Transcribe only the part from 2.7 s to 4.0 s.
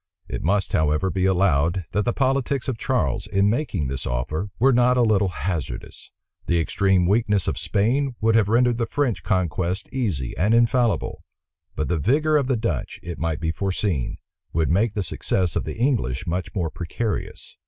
Charles, in making